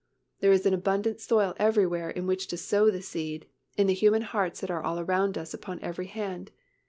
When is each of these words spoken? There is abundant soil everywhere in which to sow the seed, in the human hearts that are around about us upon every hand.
There 0.39 0.51
is 0.51 0.65
abundant 0.65 1.19
soil 1.19 1.53
everywhere 1.57 2.09
in 2.09 2.25
which 2.25 2.47
to 2.47 2.57
sow 2.57 2.89
the 2.89 3.03
seed, 3.03 3.45
in 3.77 3.85
the 3.85 3.93
human 3.93 4.23
hearts 4.23 4.61
that 4.61 4.71
are 4.71 4.81
around 4.83 4.97
about 5.37 5.37
us 5.37 5.53
upon 5.53 5.79
every 5.81 6.07
hand. 6.07 6.49